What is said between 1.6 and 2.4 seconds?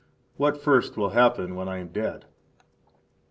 I am dead?